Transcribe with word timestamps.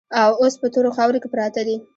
او 0.21 0.31
اوس 0.41 0.53
په 0.61 0.67
تورو 0.73 0.95
خاورو 0.97 1.21
کې 1.21 1.31
پراته 1.33 1.61
دي. 1.67 1.77